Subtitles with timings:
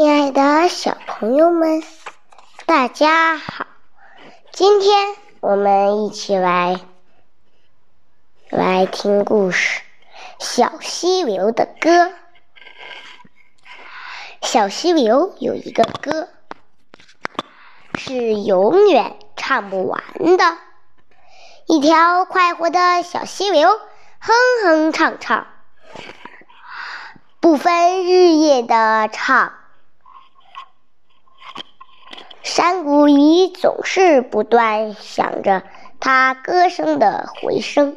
[0.00, 1.82] 亲爱的小朋友们，
[2.64, 3.66] 大家好！
[4.50, 6.80] 今天我们一起来
[8.48, 9.82] 来听故事
[10.42, 11.90] 《小溪流的歌》。
[14.40, 16.30] 小溪流有一个歌，
[17.98, 20.02] 是永远唱不完
[20.38, 20.56] 的。
[21.66, 23.68] 一条快活的小溪流，
[24.18, 24.32] 哼
[24.64, 25.46] 哼唱唱，
[27.38, 29.59] 不分日夜的唱。
[32.50, 35.62] 山谷里总是不断响着
[36.00, 37.96] 它歌声的回声。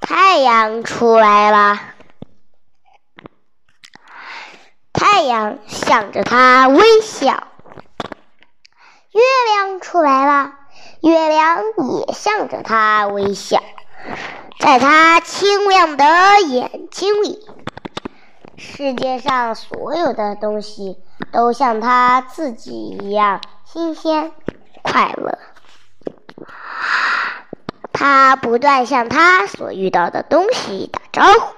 [0.00, 1.80] 太阳出来了，
[4.92, 7.46] 太阳向着他微笑。
[9.12, 9.20] 月
[9.54, 10.54] 亮出来了，
[11.00, 11.58] 月亮
[11.96, 13.62] 也向着他微笑。
[14.58, 17.46] 在他清亮的眼睛里，
[18.60, 20.98] 世界上所有的东西。
[21.32, 24.32] 都像他自己一样新鲜
[24.82, 25.38] 快乐。
[27.92, 31.54] 他不断向他所遇到的东西打招呼，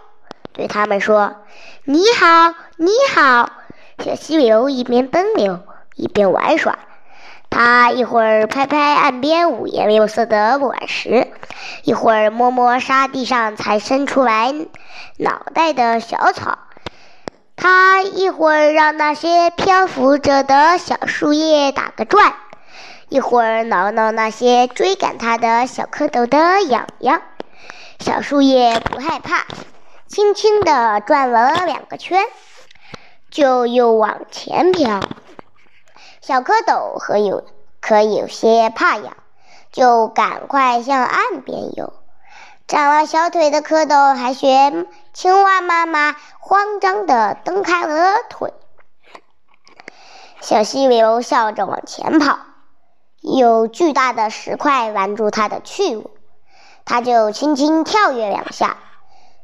[0.53, 1.37] 对他们说
[1.87, 3.51] ：“你好，你好。”
[4.05, 5.61] 小溪流一边奔流
[5.95, 6.79] 一边玩耍。
[7.49, 11.29] 他一会儿拍拍岸边五颜六色的卵石，
[11.85, 14.53] 一会儿摸摸沙地上才伸出来
[15.19, 16.59] 脑袋的小草。
[17.63, 22.35] 他一会儿让那些漂浮着的小树叶打个转，
[23.09, 27.23] 一会儿挠挠那些追赶他的小蝌蚪的痒痒。
[28.01, 29.47] 小树叶不害怕，
[30.09, 32.25] 轻轻地转了两个圈，
[33.31, 34.99] 就又往前飘。
[36.21, 37.45] 小蝌蚪可有
[37.81, 39.17] 可有些怕痒，
[39.71, 41.93] 就赶快向岸边游。
[42.67, 48.55] 长了小腿的蝌蚪还学青蛙妈妈，慌张地蹬开了腿。
[50.41, 52.39] 小溪流笑着往前跑，
[53.21, 56.11] 有巨大的石块拦住它的去路，
[56.85, 58.79] 它就轻轻跳跃两下，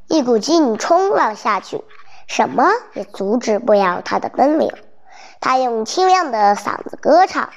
[0.08, 1.84] 一股劲冲了下去，
[2.26, 4.72] 什么也阻止不了它的奔流。
[5.40, 7.50] 它用清亮的嗓子歌唱，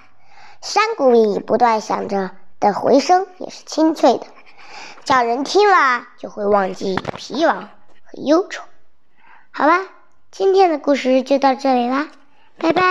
[0.62, 4.26] 山谷里不断响着的回声也是清脆的。
[5.12, 7.68] 叫人听了就会忘记疲劳和
[8.26, 8.64] 忧愁。
[9.52, 9.86] 好啦，
[10.32, 12.08] 今天的故事就到这里啦，
[12.58, 12.82] 拜拜。